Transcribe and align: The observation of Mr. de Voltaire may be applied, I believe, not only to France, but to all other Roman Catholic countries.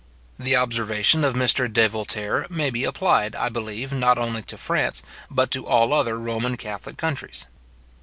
The 0.39 0.55
observation 0.55 1.23
of 1.23 1.35
Mr. 1.35 1.71
de 1.71 1.87
Voltaire 1.87 2.47
may 2.49 2.71
be 2.71 2.85
applied, 2.85 3.35
I 3.35 3.49
believe, 3.49 3.93
not 3.93 4.17
only 4.17 4.41
to 4.41 4.57
France, 4.57 5.03
but 5.29 5.51
to 5.51 5.67
all 5.67 5.93
other 5.93 6.17
Roman 6.17 6.57
Catholic 6.57 6.97
countries. 6.97 7.45